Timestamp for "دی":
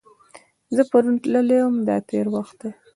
2.61-2.69